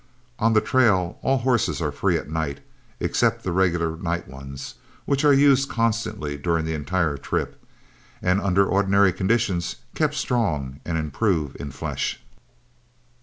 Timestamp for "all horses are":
1.21-1.91